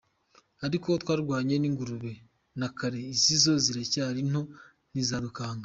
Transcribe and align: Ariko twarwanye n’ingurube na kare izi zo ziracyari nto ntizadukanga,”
Ariko 0.65 0.87
twarwanye 1.03 1.55
n’ingurube 1.57 2.11
na 2.59 2.67
kare 2.77 2.99
izi 3.13 3.35
zo 3.43 3.53
ziracyari 3.63 4.19
nto 4.29 4.41
ntizadukanga,” 4.91 5.59